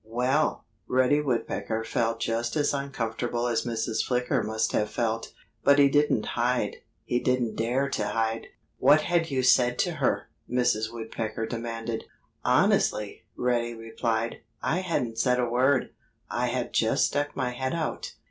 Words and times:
'"Well, 0.23 0.65
Reddy 0.87 1.21
Woodpecker 1.21 1.83
felt 1.83 2.19
just 2.19 2.55
as 2.55 2.73
uncomfortable 2.73 3.45
as 3.47 3.65
Mrs. 3.67 4.03
Flicker 4.03 4.41
must 4.41 4.71
have 4.71 4.89
felt. 4.89 5.31
But 5.63 5.77
he 5.77 5.89
didn't 5.89 6.25
hide. 6.25 6.77
He 7.03 7.19
didn't 7.19 7.55
dare 7.55 7.87
to 7.89 8.07
hide. 8.07 8.47
"What 8.79 9.01
had 9.01 9.29
you 9.29 9.43
said 9.43 9.77
to 9.77 9.91
her?" 9.97 10.29
Mrs. 10.49 10.91
Woodpecker 10.91 11.45
demanded. 11.45 12.05
"Honestly," 12.43 13.25
Reddy 13.35 13.75
replied, 13.75 14.37
"I 14.59 14.79
hadn't 14.79 15.19
said 15.19 15.39
a 15.39 15.47
word. 15.47 15.91
I 16.31 16.47
had 16.47 16.73
just 16.73 17.05
stuck 17.05 17.35
my 17.35 17.51
head 17.51 17.73
out. 17.75 18.15